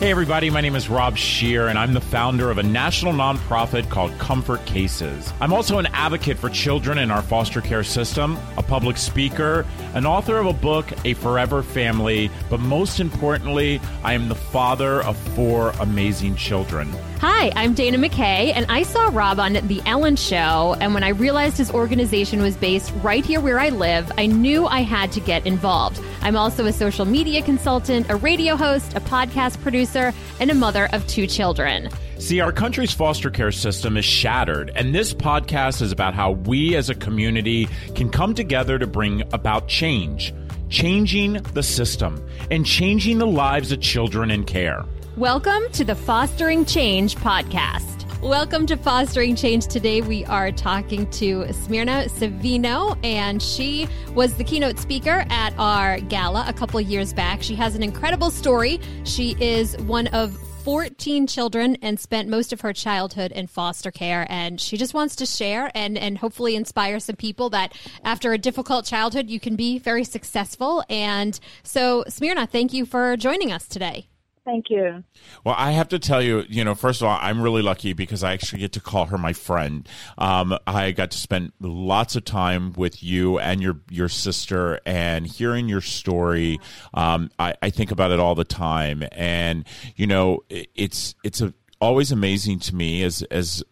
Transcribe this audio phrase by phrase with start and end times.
[0.00, 3.90] Hey, everybody, my name is Rob Scheer, and I'm the founder of a national nonprofit
[3.90, 5.30] called Comfort Cases.
[5.42, 10.06] I'm also an advocate for children in our foster care system, a public speaker, an
[10.06, 15.18] author of a book, A Forever Family, but most importantly, I am the father of
[15.34, 16.90] four amazing children.
[17.18, 20.76] Hi, I'm Dana McKay, and I saw Rob on The Ellen Show.
[20.80, 24.64] And when I realized his organization was based right here where I live, I knew
[24.64, 26.00] I had to get involved.
[26.22, 30.88] I'm also a social media consultant, a radio host, a podcast producer, and a mother
[30.92, 31.88] of two children.
[32.18, 36.76] See, our country's foster care system is shattered, and this podcast is about how we
[36.76, 40.34] as a community can come together to bring about change,
[40.68, 44.84] changing the system, and changing the lives of children in care.
[45.16, 47.99] Welcome to the Fostering Change podcast.
[48.22, 49.66] Welcome to Fostering Change.
[49.66, 56.00] Today we are talking to Smirna Savino, and she was the keynote speaker at our
[56.00, 57.42] gala a couple years back.
[57.42, 58.78] She has an incredible story.
[59.04, 64.26] She is one of 14 children and spent most of her childhood in foster care
[64.28, 67.72] and she just wants to share and and hopefully inspire some people that
[68.04, 73.16] after a difficult childhood you can be very successful and so Smirna thank you for
[73.16, 74.09] joining us today
[74.44, 75.04] Thank you.
[75.44, 78.24] Well, I have to tell you, you know, first of all, I'm really lucky because
[78.24, 79.86] I actually get to call her my friend.
[80.16, 85.26] Um, I got to spend lots of time with you and your your sister, and
[85.26, 86.58] hearing your story.
[86.94, 91.42] Um, I, I think about it all the time, and you know, it, it's it's
[91.42, 93.62] a, always amazing to me as as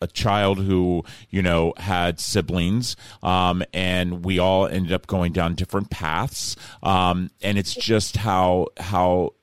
[0.00, 5.54] a child who you know had siblings um, and we all ended up going down
[5.54, 9.34] different paths um, and it's just how how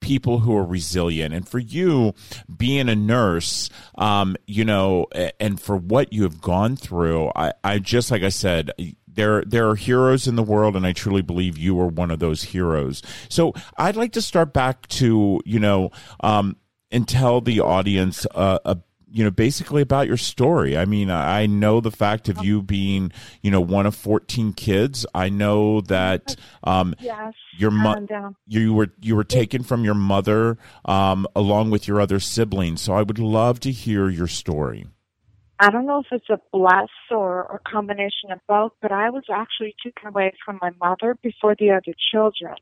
[0.00, 1.34] people who are resilient.
[1.34, 2.14] And for you,
[2.54, 5.06] being a nurse, um, you know,
[5.40, 8.70] and for what you have gone through, I, I just, like I said,
[9.06, 12.20] there there are heroes in the world and i truly believe you are one of
[12.20, 16.54] those heroes so i'd like to start back to you know um,
[16.92, 18.78] and tell the audience uh, a
[19.10, 20.76] you know basically about your story.
[20.76, 25.06] I mean i know the fact of you being you know one of 14 kids.
[25.14, 29.94] I know that um yes, your mo- and, you were you were taken from your
[29.94, 32.80] mother um along with your other siblings.
[32.82, 34.86] So i would love to hear your story.
[35.60, 39.24] I don't know if it's a bless or a combination of both but i was
[39.32, 42.54] actually taken away from my mother before the other children.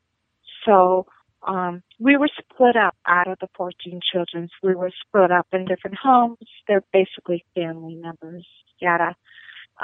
[0.64, 1.06] So
[1.42, 4.48] um, we were split up out of the 14 children.
[4.62, 6.38] We were split up in different homes.
[6.66, 8.46] They're basically family members,
[8.80, 9.14] yada.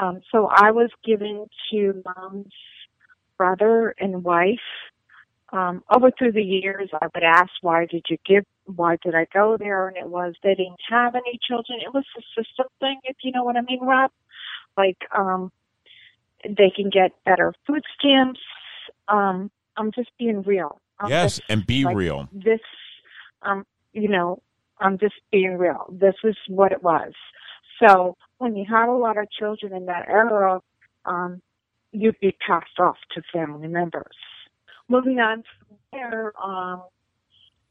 [0.00, 2.52] Um, so I was given to mom's
[3.36, 4.58] brother and wife.
[5.52, 9.26] Um, over through the years, I would ask, why did you give, why did I
[9.34, 9.86] go there?
[9.88, 11.80] And it was, they didn't have any children.
[11.84, 14.10] It was a system thing, if you know what I mean, Rob.
[14.78, 15.52] Like, um,
[16.44, 18.40] they can get better food stamps.
[19.08, 20.80] Um, I'm just being real.
[21.02, 22.28] I'm yes, just, and be like, real.
[22.32, 22.60] This,
[23.42, 24.42] um, you know,
[24.78, 25.86] I'm just being real.
[25.90, 27.12] This is what it was.
[27.82, 30.60] So when you had a lot of children in that era,
[31.04, 31.42] um,
[31.92, 34.16] you'd be passed off to family members.
[34.88, 36.82] Moving on from there, um,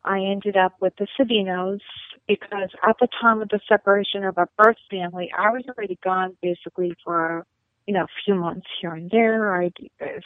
[0.04, 1.82] I ended up with the Savinos
[2.28, 6.36] because at the time of the separation of our birth family, I was already gone
[6.42, 7.46] basically for
[7.88, 9.54] you know a few months here and there.
[9.62, 9.74] I'd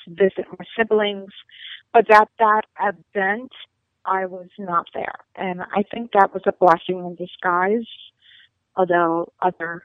[0.07, 1.31] visit my siblings,
[1.95, 3.51] but at that event,
[4.03, 7.88] I was not there, and I think that was a blessing in disguise.
[8.75, 9.83] Although other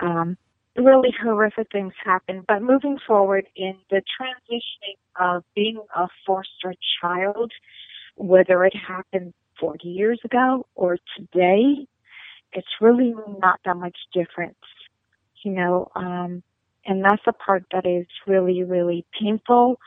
[0.00, 0.36] um,
[0.74, 7.52] really horrific things happened, but moving forward in the transitioning of being a foster child,
[8.16, 11.86] whether it happened 40 years ago or today,
[12.52, 14.56] it's really not that much difference,
[15.44, 16.42] you know, um,
[16.84, 19.78] and that's the part that is really, really painful.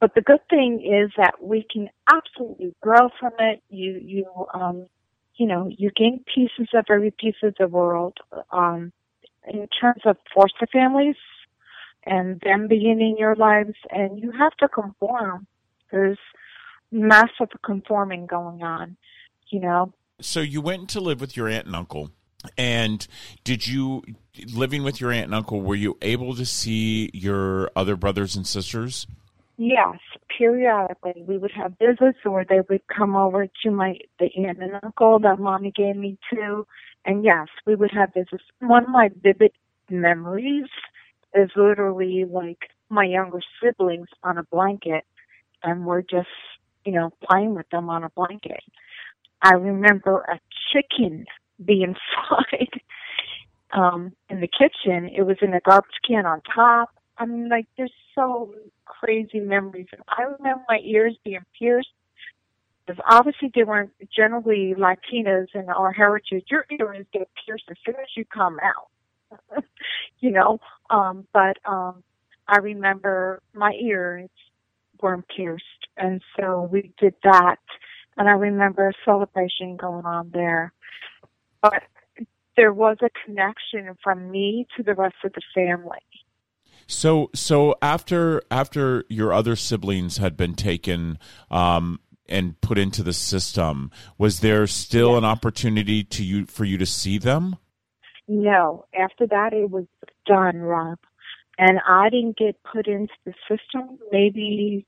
[0.00, 3.62] But the good thing is that we can absolutely grow from it.
[3.68, 4.86] You, you, um,
[5.34, 8.18] you know, you gain pieces of every piece of the world.
[8.52, 8.92] Um,
[9.48, 11.16] in terms of foster families
[12.04, 15.46] and them beginning your lives, and you have to conform.
[15.90, 16.18] There's
[16.90, 18.96] massive conforming going on,
[19.48, 19.92] you know.
[20.20, 22.10] So you went to live with your aunt and uncle.
[22.56, 23.06] And
[23.42, 24.02] did you
[24.52, 25.60] living with your aunt and uncle?
[25.60, 29.06] Were you able to see your other brothers and sisters?
[29.60, 29.98] Yes,
[30.38, 34.78] periodically we would have visits, or they would come over to my the aunt and
[34.84, 36.66] uncle that mommy gave me to,
[37.04, 38.44] and yes, we would have visits.
[38.60, 39.52] One of my vivid
[39.90, 40.68] memories
[41.34, 45.04] is literally like my younger siblings on a blanket,
[45.64, 46.28] and we're just
[46.84, 48.60] you know playing with them on a blanket.
[49.42, 50.40] I remember a
[50.72, 51.26] chicken
[51.64, 51.96] being
[52.28, 52.80] fried
[53.72, 55.10] um, in the kitchen.
[55.16, 56.90] It was in a garbage can on top.
[57.18, 58.54] I mean, like, there's so
[58.84, 59.86] crazy memories.
[60.08, 61.88] I remember my ears being pierced
[62.86, 66.46] Because obviously they weren't generally Latinas in our heritage.
[66.50, 69.64] Your ears get pierced as soon as you come out.
[70.20, 70.58] you know,
[70.90, 72.02] um, but um,
[72.48, 74.30] I remember my ears
[75.02, 75.64] weren't pierced,
[75.96, 77.58] and so we did that.
[78.16, 80.72] And I remember a celebration going on there.
[81.62, 81.82] But
[82.56, 85.98] there was a connection from me to the rest of the family.
[86.88, 91.18] So, so after after your other siblings had been taken
[91.50, 95.18] um, and put into the system, was there still Yes.
[95.18, 97.56] an opportunity to you for you to see them?
[98.26, 99.84] No, after that it was
[100.26, 100.98] done, Rob.
[101.58, 103.98] And I didn't get put into the system.
[104.10, 104.86] Maybe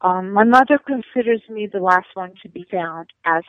[0.00, 3.42] um, my mother considers me the last one to be found, as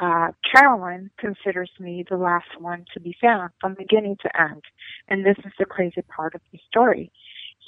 [0.00, 4.62] uh, Carolyn considers me the last one to be found from beginning to end.
[5.08, 7.12] And this is the crazy part of the story.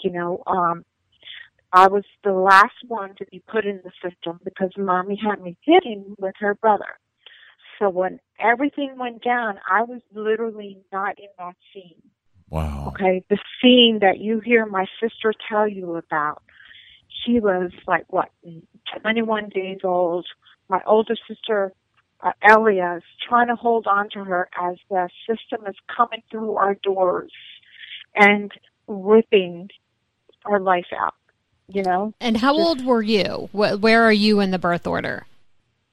[0.02, 0.84] You know, um,
[1.72, 5.56] I was the last one to be put in the system because mommy had me
[5.62, 6.98] hidden with her brother.
[7.78, 12.00] So when everything went down, I was literally not in that scene.
[12.48, 12.92] Wow.
[12.94, 16.42] Okay, the scene that you hear my sister tell you about.
[17.24, 18.30] She was like what,
[19.02, 20.26] 21 days old.
[20.68, 21.72] My older sister,
[22.24, 26.56] uh, Elia, is trying to hold on to her as the system is coming through
[26.56, 27.32] our doors
[28.16, 28.50] and
[28.88, 29.68] ripping
[30.44, 31.14] our life out.
[31.66, 33.48] You know, And how old were you?
[33.52, 35.26] Where are you in the birth order?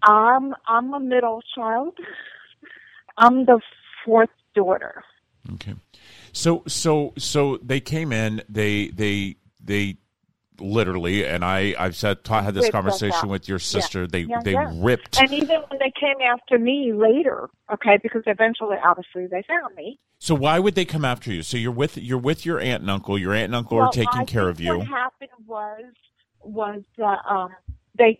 [0.04, 1.98] I'm I'm a middle child.
[3.18, 3.62] I'm the
[4.04, 5.04] fourth daughter.
[5.54, 5.75] Okay.
[6.33, 8.42] So so so they came in.
[8.50, 9.98] They they they
[10.61, 14.07] literally, and I I've said ta- had this Ripped conversation with your sister.
[14.07, 14.71] They Yeah, they yeah.
[14.73, 15.19] ripped.
[15.19, 19.99] And even when they came after me later, okay, because eventually, obviously, they found me.
[20.19, 21.41] So why would they come after you?
[21.41, 23.17] So you're with you're with your aunt and uncle.
[23.17, 24.77] Your aunt and uncle Well, are taking I care of you.
[24.77, 25.83] What happened was
[26.41, 27.49] was that um,
[27.97, 28.17] they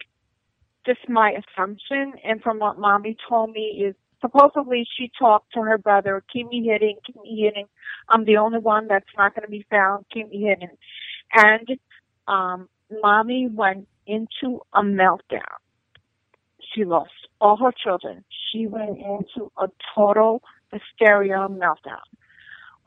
[0.86, 5.78] just my assumption, and from what mommy told me is supposedly she talked to her
[5.78, 7.66] brother, keep me hidden, keep me hidden.
[8.10, 10.06] I'm the only one that's not going to be found.
[10.14, 10.70] Keep me hidden.
[11.34, 11.68] And
[12.28, 12.70] um,
[13.02, 15.58] mommy went into a meltdown.
[16.74, 18.24] She lost all her children.
[18.52, 20.42] She went into a total
[20.72, 22.06] hysteria meltdown.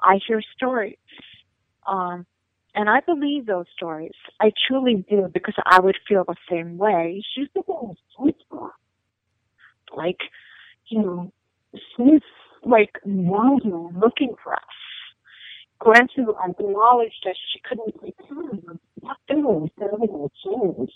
[0.00, 0.96] I hear stories.
[1.86, 2.26] Um,
[2.75, 4.14] and I believe those stories.
[4.40, 7.22] I truly do because I would feel the same way.
[7.34, 7.96] She's the one.
[9.96, 10.19] Like,
[10.88, 11.32] you know,
[11.72, 12.22] she's
[12.64, 14.60] like wandering, looking for us.
[15.84, 18.81] Granted, I acknowledge that she couldn't take care of them.
[19.02, 20.90] Not doing everything will change.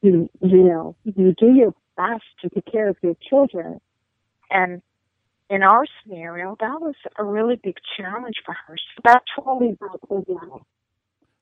[0.00, 3.78] You, you know, you do your best to take care of your children.
[4.50, 4.80] And
[5.50, 8.76] in our scenario, that was a really big challenge for her.
[8.96, 10.62] So that totally broke her down.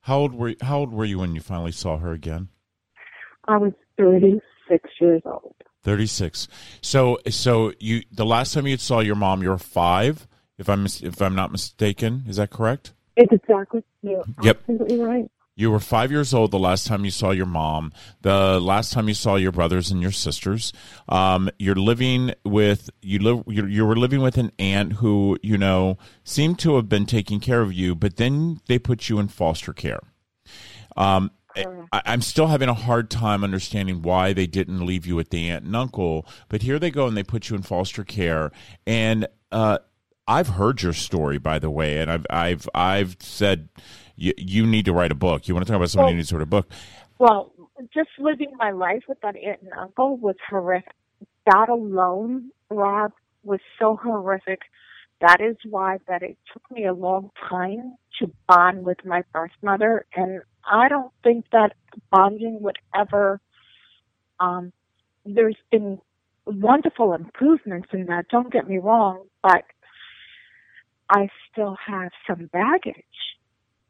[0.00, 2.49] How old were you, How old were you when you finally saw her again?
[3.46, 5.54] I was 36 years old.
[5.84, 6.49] Thirty six.
[6.82, 10.27] So so you the last time you saw your mom, you were five.
[10.58, 12.93] If I'm mis- if I'm not mistaken, is that correct?
[13.16, 14.58] It's exactly, you're Yep.
[14.60, 15.31] absolutely right.
[15.56, 17.93] You were five years old the last time you saw your mom.
[18.22, 20.72] The last time you saw your brothers and your sisters.
[21.08, 23.43] Um, you're living with you live.
[23.49, 27.40] You, you were living with an aunt who you know seemed to have been taking
[27.40, 30.00] care of you, but then they put you in foster care.
[30.96, 35.30] Um, I, I'm still having a hard time understanding why they didn't leave you with
[35.30, 38.52] the aunt and uncle, but here they go and they put you in foster care.
[38.87, 39.78] And uh,
[40.28, 43.70] I've heard your story, by the way, and I've I've I've said
[44.14, 45.49] you, you need to write a book.
[45.49, 46.68] You want to talk about somebody Well- who needs to write a book?
[47.18, 47.52] Well,
[47.92, 50.92] just living my life with that aunt and uncle was horrific.
[51.47, 54.61] That alone, Rob, was so horrific.
[55.20, 59.50] That is why that it took me a long time to bond with my birth
[59.62, 61.75] mother, and I don't think that
[62.11, 63.40] bonding would ever.
[64.38, 64.73] Um,
[65.25, 66.00] there's been
[66.47, 68.28] wonderful improvements in that.
[68.28, 69.64] Don't get me wrong, but
[71.11, 72.95] I still have some baggage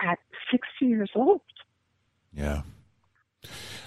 [0.01, 0.19] at
[0.51, 1.41] 60 years old.
[2.33, 2.63] Yeah.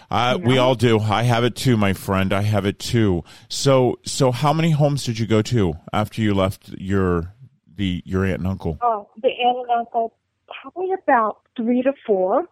[0.10, 1.00] Uh, You We all do.
[1.00, 2.34] I have it too, my friend.
[2.34, 3.24] I have it too.
[3.48, 7.34] So, so how many homes did you go to after you left your
[7.78, 8.78] the your aunt and uncle?
[8.82, 10.14] Oh, the aunt and uncle,
[10.62, 12.46] probably about three to four.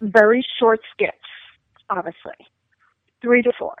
[0.00, 1.16] Very short skits,
[1.90, 2.46] obviously.
[3.20, 3.74] Three to four.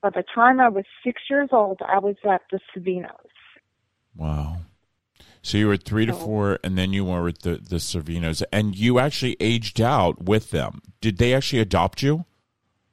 [0.00, 3.10] By the time I was six years old, I was at the Savinos.
[4.16, 4.58] Wow.
[5.42, 8.76] So you were three to four, and then you were with the the Savinos, and
[8.76, 10.82] you actually aged out with them.
[11.00, 12.24] Did they actually adopt you?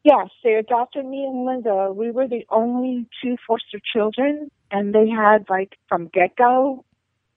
[0.04, 1.92] Yes, they adopted me and Linda.
[1.94, 6.86] We were the only two foster children, and they had, like, from get go,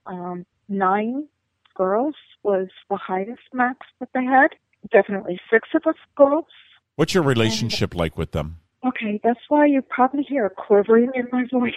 [0.07, 1.26] um, nine
[1.75, 2.14] girls
[2.45, 4.50] was the highest max that they had.
[4.93, 6.47] Definitely six of us girls.
[6.95, 8.59] What's your relationship like with them?
[8.87, 11.75] Okay, that's why you probably hear a quivering in my voice.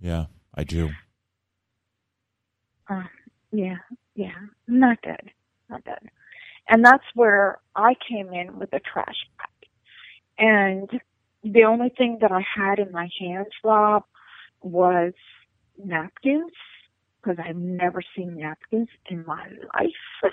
[0.00, 0.90] Yeah, I do.
[2.90, 3.04] Uh,
[3.52, 3.76] yeah,
[4.16, 4.34] yeah,
[4.66, 5.30] not good,
[5.68, 6.10] not good.
[6.68, 9.70] And that's where I came in with a trash bag.
[10.38, 11.00] And
[11.44, 14.04] the only thing that I had in my hands, Rob,
[14.62, 15.12] was
[15.82, 16.52] napkins
[17.22, 20.32] because I've never seen napkins in my life.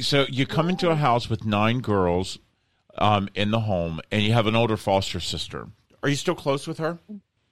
[0.00, 2.40] So you come into a house with nine girls
[2.98, 5.68] um, in the home, and you have an older foster sister.
[6.02, 6.98] Are you still close with her?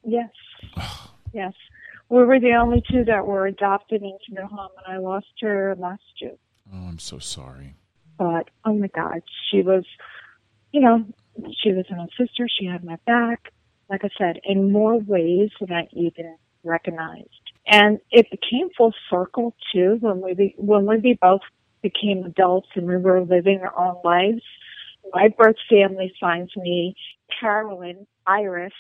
[0.04, 0.30] Yes.
[1.32, 1.52] yes.
[2.12, 5.74] We were the only two that were adopted into the home, and I lost her
[5.78, 6.36] last June.
[6.70, 7.74] Oh, I'm so sorry.
[8.18, 9.86] But, oh my God, she was,
[10.72, 11.06] you know,
[11.62, 12.46] she was my sister.
[12.48, 13.50] She had my back,
[13.88, 17.30] like I said, in more ways than I even recognized.
[17.66, 21.40] And it became full circle too when we when we both
[21.80, 24.42] became adults and we were living our own lives.
[25.14, 26.94] My birth family finds me,
[27.40, 28.74] Carolyn, Iris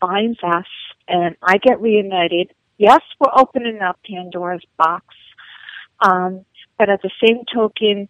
[0.00, 0.66] finds us,
[1.06, 2.52] and I get reunited.
[2.78, 5.04] Yes, we're opening up Pandora's box,
[6.00, 6.44] um,
[6.78, 8.08] but at the same token,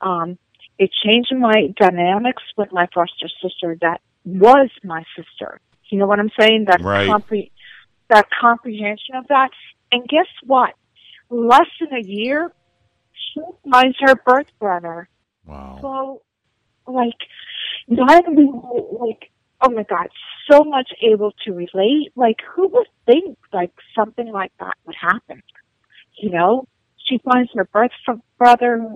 [0.00, 0.38] um,
[0.78, 5.60] it changed my dynamics with my foster sister that was my sister.
[5.90, 6.66] You know what I'm saying?
[6.66, 7.08] That right.
[7.08, 7.50] compre-
[8.10, 9.50] that comprehension of that.
[9.90, 10.74] And guess what?
[11.30, 12.52] Less than a year,
[13.12, 13.40] she
[13.70, 15.08] finds her birth brother.
[15.46, 15.78] Wow.
[15.80, 16.22] So,
[16.90, 17.16] like,
[17.86, 18.50] not only
[19.00, 19.30] like,
[19.60, 20.08] oh my God,
[20.50, 22.12] so much able to relate.
[22.16, 25.42] Like, who would think like something like that would happen?
[26.20, 26.66] You know,
[27.08, 28.94] she finds her birth from brother,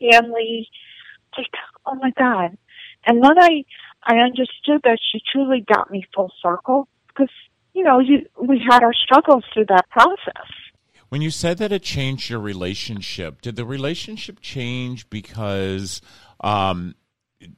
[0.00, 0.68] family.
[1.36, 1.46] Like,
[1.86, 2.56] oh my God.
[3.06, 3.64] And then I,
[4.04, 7.30] I understood that she truly got me full circle because,
[7.74, 10.46] you know, you, we had our struggles through that process.
[11.08, 16.00] When you said that it changed your relationship, did the relationship change because
[16.40, 16.94] um,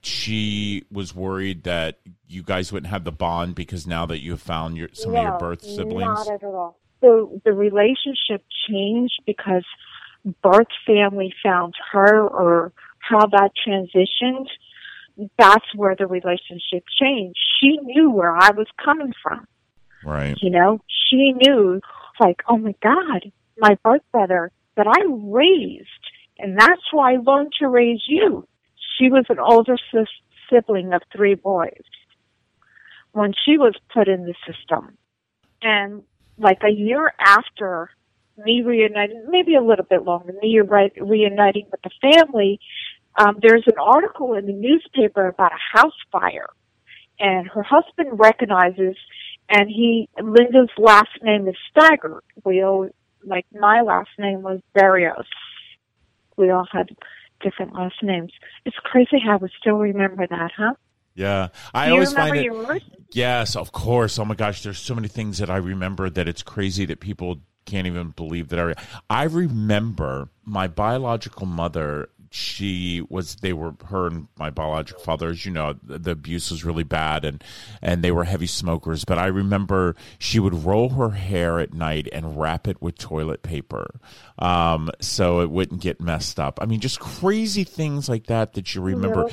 [0.03, 4.43] she was worried that you guys wouldn't have the bond because now that you have
[4.43, 6.27] found your some no, of your birth siblings?
[6.27, 6.79] Not at all.
[7.01, 9.65] The the relationship changed because
[10.43, 14.47] birth family found her or how that transitioned.
[15.39, 17.39] That's where the relationship changed.
[17.61, 19.47] She knew where i was coming from.
[20.05, 20.37] Right.
[20.41, 21.81] You know she knew
[22.21, 25.89] like oh my god my birth brother that i raised
[26.39, 28.47] and that's why i learned to raise you
[28.99, 30.09] she was an older sis-
[30.51, 31.83] sibling of three boys
[33.13, 34.97] when she was put in the system
[35.63, 36.03] and
[36.39, 37.91] like a year after
[38.37, 42.61] me reuniting, maybe a little bit longer, me re- reuniting with the family,
[43.17, 46.49] um, there's an article in the newspaper about a house fire.
[47.21, 48.97] And her husband recognizes,
[49.49, 52.23] and he, Linda's last name is Stagger.
[52.45, 52.89] We all,
[53.25, 55.27] like my last name was Barrios.
[56.37, 56.91] We all had
[57.45, 58.33] different last names.
[58.65, 60.75] It's crazy how we still remember that, huh?
[61.15, 62.45] Yeah, I always find it.
[62.45, 62.83] Yours?
[63.13, 64.19] Yes, of course.
[64.19, 67.39] Oh my gosh, there's so many things that I remember that it's crazy that people
[67.67, 68.75] can't even believe that I.
[69.09, 75.47] I remember my biological mother she was they were her and my biological father as
[75.47, 77.45] you know the, the, abuse was really bad and
[77.81, 79.05] and they were heavy smokers.
[79.05, 83.43] But i remember she would roll her hair at night and wrap it with toilet
[83.43, 84.01] paper.
[84.41, 86.59] Um, so it wouldn't get messed up.
[86.61, 89.29] I mean just crazy things like that that you remember.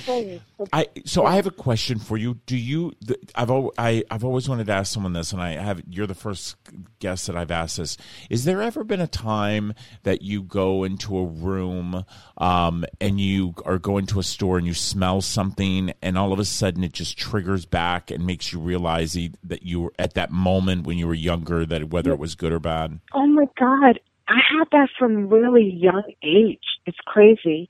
[0.72, 2.36] i so i have a question for you.
[2.46, 2.94] Do you
[3.34, 6.56] i've I, i've always wanted to ask someone this and i have you're the first
[7.00, 7.98] guest that i've asked this.
[8.30, 12.06] Is there ever been a time that you go into a room
[12.38, 16.40] um, and you are going to a store and you smell something and all of
[16.40, 20.32] a sudden it just triggers back and makes you realize that you were at that
[20.32, 23.00] moment when you were younger that whether it was good or bad?
[23.14, 24.00] Oh my god.
[24.28, 26.64] I had that from really young age.
[26.86, 27.70] It's crazy.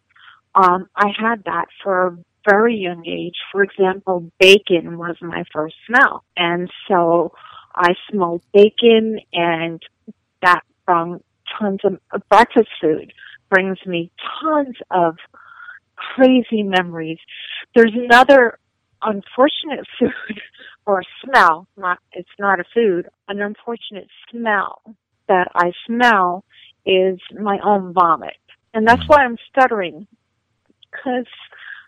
[0.56, 2.18] Um i had that for a
[2.50, 3.36] very young age.
[3.52, 6.24] For example bacon was my first smell.
[6.38, 7.34] And so
[7.76, 9.82] i smelled bacon and
[10.42, 11.22] that from
[11.60, 12.00] tons of
[12.30, 13.14] breakfast food
[13.52, 15.18] brings me tons of
[15.96, 17.20] crazy memories.
[17.76, 18.58] There's another
[19.04, 20.42] unfortunate food
[20.86, 24.82] or smell, not, it's not a food, an unfortunate smell
[25.28, 26.44] that I smell
[26.86, 28.38] is my own vomit.
[28.74, 29.10] And that's mm.
[29.10, 30.08] why I'm stuttering.
[31.04, 31.28] Cause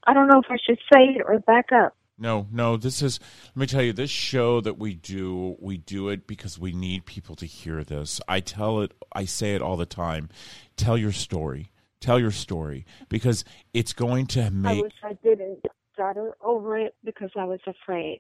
[0.05, 1.96] I don't know if I should say it or back up.
[2.17, 3.20] No, no, this is,
[3.55, 7.05] let me tell you, this show that we do, we do it because we need
[7.05, 8.22] people to hear this.
[8.27, 10.29] I tell it, I say it all the time.
[10.75, 11.72] Tell your story.
[12.00, 14.80] Tell your story because it's going to make.
[14.80, 18.20] I wish I didn't stutter over it because I was afraid.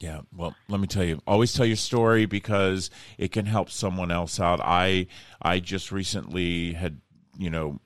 [0.00, 1.20] Yeah, well, let me tell you.
[1.26, 4.60] Always tell your story because it can help someone else out.
[4.60, 5.06] I
[5.40, 7.00] I just recently had,
[7.38, 7.78] you know,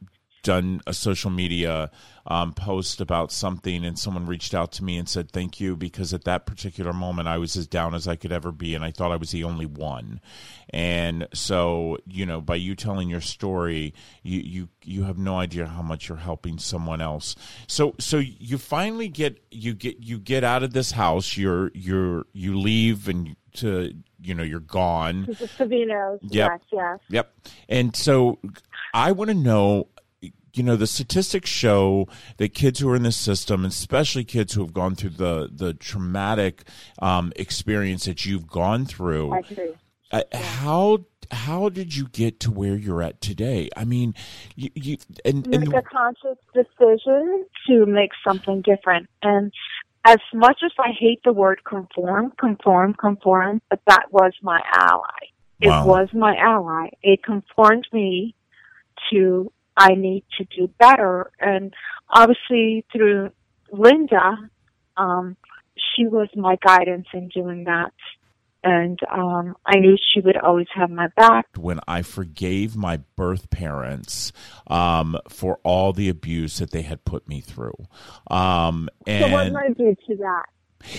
[0.43, 1.91] done a social media
[2.27, 6.13] um, post about something, and someone reached out to me and said thank you because
[6.13, 8.91] at that particular moment I was as down as I could ever be, and I
[8.91, 10.21] thought I was the only one.
[10.71, 15.67] And so, you know, by you telling your story, you you you have no idea
[15.67, 17.35] how much you're helping someone else.
[17.67, 21.37] So so you finally get you get you get out of this house.
[21.37, 25.27] You're you're you leave and to you know you're gone.
[25.27, 26.19] Savinos.
[26.23, 26.31] Yep.
[26.33, 26.99] Yes, yes.
[27.09, 27.35] Yep.
[27.71, 28.39] And so
[28.93, 29.89] I want to know
[30.59, 34.63] you know the statistics show that kids who are in this system especially kids who
[34.63, 36.65] have gone through the the traumatic
[37.01, 39.75] um, experience that you've gone through I agree.
[40.13, 44.15] uh, how how did you get to where you're at today i mean
[44.57, 49.09] you, you and, and Make a conscious decision to make something different.
[49.23, 49.53] And
[50.05, 55.29] as much as I hate the word conform, conform, conform, but that was my ally.
[55.61, 56.91] It was my ally.
[57.03, 58.35] It conformed me
[59.11, 61.31] to I need to do better.
[61.41, 61.73] And
[62.11, 63.31] obviously through
[63.73, 64.51] Linda,
[64.97, 65.37] um,
[65.77, 67.93] she was my guidance in doing that.
[68.65, 71.47] And um, I knew she would always have my back.
[71.57, 74.33] when I forgave my birth parents
[74.67, 77.77] um, for all the abuse that they had put me through.
[78.29, 80.47] Um, So what and led you to that?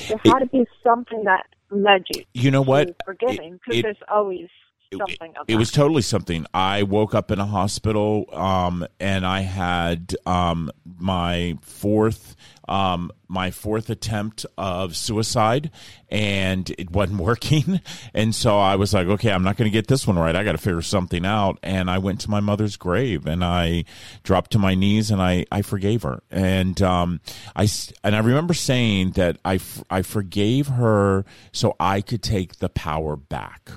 [0.07, 2.87] There had to be something that led you you know what?
[2.87, 4.49] to forgiving because it- there's always it-
[4.97, 6.45] something of It was totally something.
[6.53, 12.35] I woke up in a hospital, um, and I had um, my fourth
[12.69, 15.71] um, my fourth attempt of suicide,
[16.09, 17.81] and it wasn't working.
[18.13, 20.35] And so I was like, okay, I'm not going to get this one right.
[20.35, 21.57] I got to figure something out.
[21.63, 23.85] And I went to my mother's grave, and I
[24.23, 26.21] dropped to my knees, and I I forgave her.
[26.29, 27.21] And um,
[27.55, 27.67] I
[28.03, 33.15] and I remember saying that I I forgave her so I could take the power
[33.15, 33.71] back.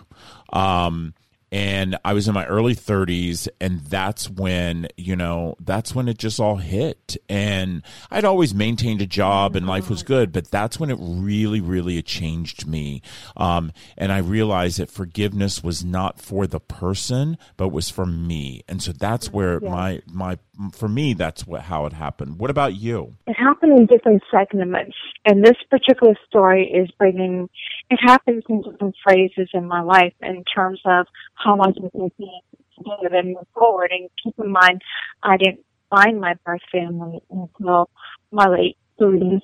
[0.52, 1.14] Um,
[1.52, 6.16] and I was in my early 30s, and that's when you know that's when it
[6.16, 7.18] just all hit.
[7.28, 11.60] And I'd always maintained a job, and life was good, but that's when it really,
[11.60, 13.02] really changed me.
[13.36, 18.62] Um, and I realized that forgiveness was not for the person, but was for me.
[18.66, 20.38] And so that's where my my
[20.70, 22.38] for me that's what how it happened.
[22.38, 23.14] What about you?
[23.26, 24.96] it happened in different segments.
[25.24, 27.48] And this particular story is bringing,
[27.90, 32.40] it happens in different phases in my life in terms of how I can continue
[32.84, 33.90] to and move forward.
[33.92, 34.82] And keep in mind,
[35.22, 37.90] I didn't find my birth family until
[38.30, 39.40] my late 30s.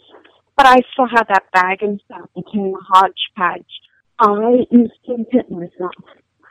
[0.57, 3.64] But I still have that bag and stuff between the hodgepodge.
[4.18, 5.92] I used to hit myself.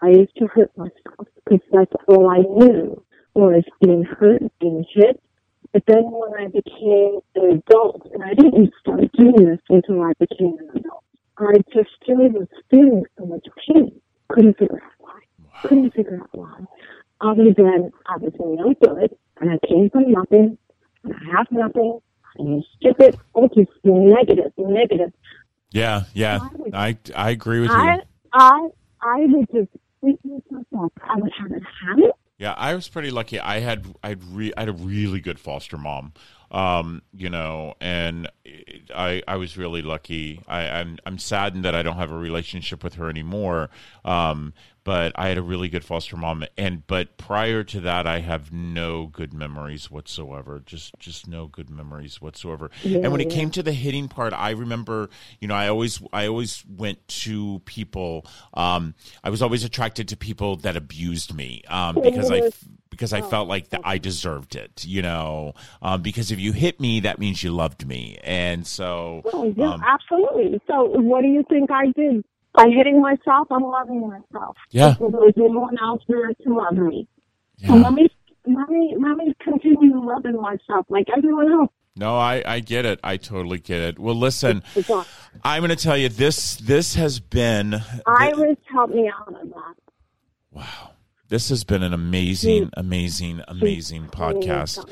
[0.02, 3.04] I used to hurt myself because that's all I knew
[3.38, 5.22] was being hurt, being hit,
[5.74, 10.14] but then when I became an adult, and I didn't start doing this until I
[10.20, 11.04] became an adult,
[11.38, 13.92] I just really was feeling so much pain.
[14.30, 15.20] Couldn't figure out why.
[15.62, 16.60] Couldn't figure out why.
[17.22, 20.58] Other than I was no good, and I came from nothing,
[21.04, 22.00] and I have nothing,
[22.38, 25.14] and you skip it, oh, just negative, negative.
[25.72, 26.40] Yeah, yeah,
[26.74, 27.76] I I agree with you.
[27.76, 28.00] I,
[28.34, 28.70] I,
[29.02, 29.70] I would just
[30.02, 32.12] to myself, I would have a habit.
[32.38, 33.40] Yeah, I was pretty lucky.
[33.40, 36.14] I had I had re- I had a really good foster mom,
[36.52, 38.30] um, you know, and
[38.96, 40.44] I I was really lucky.
[40.48, 43.72] I, I'm I'm saddened that I don't have a relationship with her anymore.
[44.06, 44.54] Um,
[44.88, 48.54] but I had a really good foster mom, and but prior to that, I have
[48.54, 50.64] no good memories whatsoever.
[50.66, 52.72] Just just no good memories whatsoever.
[52.86, 55.10] and when it came to the hitting part, I remember,
[55.42, 58.26] you know, I always I always went to people.
[58.54, 58.96] Um,
[59.26, 62.50] I was always attracted to people that abused me um, because I
[62.90, 65.54] because I felt like that I deserved it, you know.
[65.82, 69.72] Um, because if you hit me, that means you loved me, and so Oh, yeah,
[69.72, 70.62] um, absolutely.
[70.66, 72.24] So what do you think I did?
[72.58, 74.58] By hitting myself, I'm loving myself.
[74.72, 74.96] Yeah.
[75.00, 77.08] There's no one else there to love me.
[77.66, 78.10] So let me,
[78.46, 81.70] let me, let me continue loving myself like everyone else.
[81.96, 83.00] No, I, I get it.
[83.04, 84.00] I totally get it.
[84.00, 84.62] Well, listen,
[85.44, 86.56] I'm going to tell you this.
[86.58, 89.76] This has been Iris helped me out of that.
[90.52, 90.92] wow.
[91.30, 94.86] This has been an amazing, amazing, amazing podcast.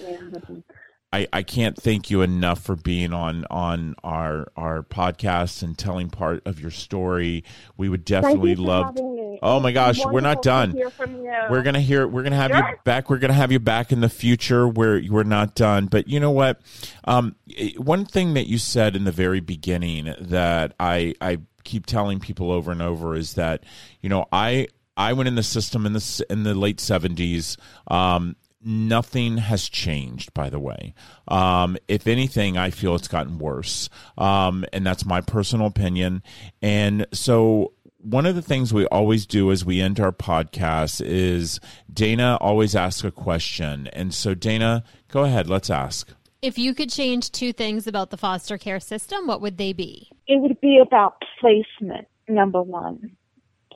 [1.23, 1.33] Helped me out of that.
[1.33, 6.09] I, I can't thank you enough for being on on our our podcast and telling
[6.09, 7.43] part of your story.
[7.77, 8.97] We would definitely love.
[9.41, 10.71] Oh my gosh, we're not done.
[10.71, 11.33] To hear from you.
[11.49, 12.07] We're gonna hear.
[12.07, 13.09] We're gonna have you back.
[13.09, 14.67] We're gonna have you back in the future.
[14.67, 15.87] Where we're not done.
[15.87, 16.61] But you know what?
[17.05, 21.85] Um, eh, one thing that you said in the very beginning that I I keep
[21.85, 23.63] telling people over and over is that
[24.01, 27.57] you know I I went in the system in the in the late seventies.
[27.87, 30.93] Um, nothing has changed by the way
[31.27, 36.21] um, if anything i feel it's gotten worse um, and that's my personal opinion
[36.61, 37.71] and so
[38.05, 41.59] one of the things we always do as we end our podcast is
[41.91, 43.87] Dana always asks a question.
[43.87, 46.13] And so, Dana, go ahead, let's ask.
[46.41, 50.11] If you could change two things about the foster care system, what would they be?
[50.27, 53.17] It would be about placement, number one.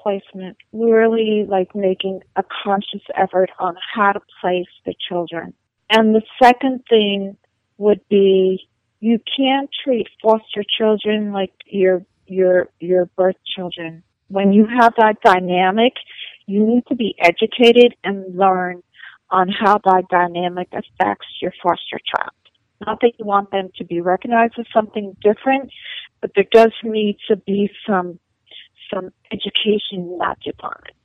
[0.02, 0.58] Placement.
[0.72, 5.54] Really like making a conscious effort on how to place the children.
[5.90, 7.38] And the second thing
[7.78, 8.68] would be
[9.00, 14.04] you can't treat foster children like your your your birth children.
[14.28, 15.94] When you have that dynamic,
[16.46, 18.84] you need to be educated and learn
[19.32, 22.32] on how that dynamic affects your foster child.
[22.86, 25.72] Not that you want them to be recognized as something different,
[26.22, 28.20] but there does need to be some
[28.94, 30.96] some education in that department.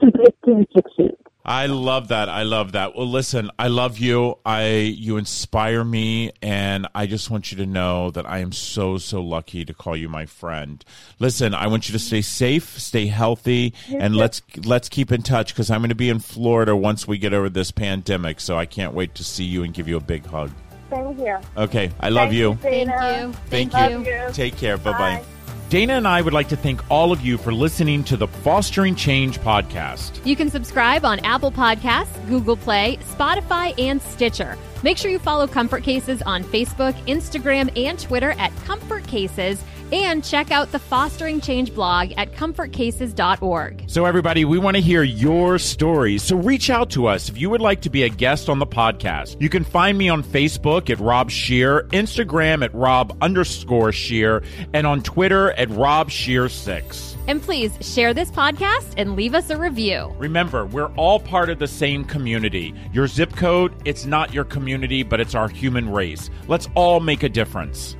[0.00, 1.16] So they can succeed.
[1.48, 2.28] I love that.
[2.28, 2.96] I love that.
[2.96, 4.36] Well, listen, I love you.
[4.44, 8.98] I you inspire me and I just want you to know that I am so
[8.98, 10.84] so lucky to call you my friend.
[11.20, 15.54] Listen, I want you to stay safe, stay healthy, and let's let's keep in touch
[15.54, 18.66] cuz I'm going to be in Florida once we get over this pandemic, so I
[18.66, 20.50] can't wait to see you and give you a big hug.
[20.90, 21.40] Same here.
[21.56, 22.54] Okay, I love Thank you.
[22.56, 23.32] Thank you.
[23.50, 24.12] Thank Thank you.
[24.12, 24.26] you.
[24.26, 24.32] you.
[24.32, 24.76] Take care.
[24.76, 24.98] Bye-bye.
[24.98, 25.24] Bye.
[25.68, 28.94] Dana and I would like to thank all of you for listening to the Fostering
[28.94, 30.24] Change podcast.
[30.24, 34.56] You can subscribe on Apple Podcasts, Google Play, Spotify, and Stitcher.
[34.84, 39.60] Make sure you follow Comfort Cases on Facebook, Instagram, and Twitter at Comfort Cases,
[39.92, 43.84] and check out the Fostering Change blog at comfortcases.org.
[43.88, 46.22] So, everybody, we want to hear your stories.
[46.22, 48.66] So, reach out to us if you would like to be a guest on the
[48.66, 49.40] podcast.
[49.40, 54.86] You can find me on Facebook at Rob Scheer, Instagram at Rob underscore Scheer, and
[54.86, 57.16] on Twitter at Rob Scheer6.
[57.28, 60.14] And please share this podcast and leave us a review.
[60.18, 62.72] Remember, we're all part of the same community.
[62.92, 66.30] Your zip code, it's not your community, but it's our human race.
[66.46, 67.96] Let's all make a difference.